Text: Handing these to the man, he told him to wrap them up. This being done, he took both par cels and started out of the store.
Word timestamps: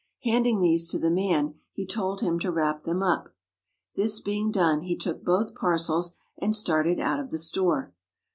Handing 0.23 0.61
these 0.61 0.87
to 0.89 0.97
the 0.97 1.11
man, 1.11 1.59
he 1.73 1.85
told 1.85 2.21
him 2.21 2.39
to 2.39 2.51
wrap 2.51 2.81
them 2.85 3.03
up. 3.03 3.35
This 3.95 4.19
being 4.19 4.49
done, 4.49 4.81
he 4.81 4.95
took 4.95 5.23
both 5.23 5.53
par 5.53 5.77
cels 5.77 6.15
and 6.39 6.55
started 6.55 6.99
out 6.99 7.19
of 7.19 7.29
the 7.29 7.37
store. 7.37 7.93